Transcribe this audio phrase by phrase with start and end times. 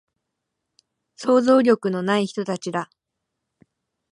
[1.15, 2.89] 想像力のない人たちだ